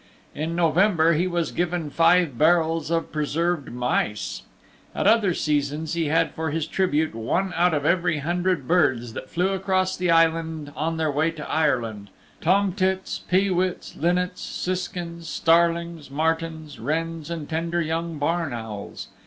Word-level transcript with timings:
In 0.33 0.55
November 0.55 1.13
he 1.13 1.27
was 1.27 1.51
given 1.51 1.91
five 1.91 2.35
barrels 2.35 2.89
of 2.89 3.11
preserved 3.11 3.71
mice. 3.71 4.41
At 4.95 5.05
other 5.05 5.35
seasons 5.35 5.93
he 5.93 6.05
had 6.05 6.31
for 6.33 6.49
his 6.49 6.65
tribute 6.65 7.13
one 7.13 7.53
out 7.55 7.75
of 7.75 7.85
every 7.85 8.17
hundred 8.17 8.67
birds 8.67 9.13
that 9.13 9.29
flew 9.29 9.49
across 9.49 9.95
the 9.95 10.09
Island 10.09 10.73
on 10.75 10.97
their 10.97 11.11
way 11.11 11.29
to 11.29 11.47
Ireland 11.47 12.09
tomtits, 12.41 13.19
pee 13.29 13.51
wits, 13.51 13.95
linnets, 13.95 14.41
siskins, 14.41 15.29
starlings, 15.29 16.09
martins, 16.09 16.79
wrens 16.79 17.29
and 17.29 17.47
tender 17.47 17.79
young 17.79 18.17
barn 18.17 18.53
owls. 18.53 19.09